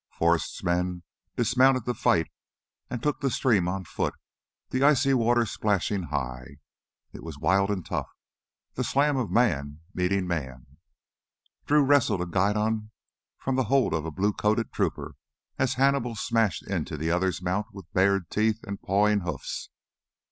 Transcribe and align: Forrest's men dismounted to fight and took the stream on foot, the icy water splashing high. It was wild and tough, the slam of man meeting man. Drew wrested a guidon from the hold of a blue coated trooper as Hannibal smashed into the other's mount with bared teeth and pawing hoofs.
Forrest's 0.17 0.63
men 0.63 1.03
dismounted 1.35 1.85
to 1.85 1.93
fight 1.93 2.25
and 2.89 3.03
took 3.03 3.21
the 3.21 3.29
stream 3.29 3.67
on 3.67 3.83
foot, 3.85 4.15
the 4.71 4.81
icy 4.81 5.13
water 5.13 5.45
splashing 5.45 6.05
high. 6.05 6.57
It 7.13 7.21
was 7.21 7.37
wild 7.37 7.69
and 7.69 7.85
tough, 7.85 8.09
the 8.73 8.83
slam 8.83 9.15
of 9.15 9.29
man 9.29 9.81
meeting 9.93 10.25
man. 10.25 10.77
Drew 11.67 11.83
wrested 11.83 12.19
a 12.19 12.25
guidon 12.25 12.89
from 13.37 13.57
the 13.57 13.65
hold 13.65 13.93
of 13.93 14.05
a 14.05 14.09
blue 14.09 14.33
coated 14.33 14.73
trooper 14.73 15.13
as 15.59 15.75
Hannibal 15.75 16.15
smashed 16.15 16.65
into 16.67 16.97
the 16.97 17.11
other's 17.11 17.39
mount 17.39 17.67
with 17.71 17.85
bared 17.93 18.31
teeth 18.31 18.63
and 18.63 18.81
pawing 18.81 19.19
hoofs. 19.19 19.69